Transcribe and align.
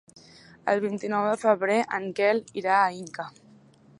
El 0.71 0.79
vint-i-nou 0.85 1.27
de 1.31 1.35
febrer 1.43 1.77
en 1.99 2.09
Quel 2.21 2.43
irà 2.63 2.79
a 2.87 2.91
Inca. 3.05 3.29